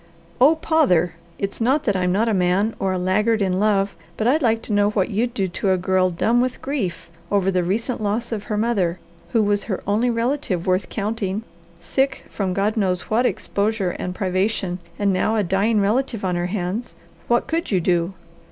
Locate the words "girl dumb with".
5.77-6.59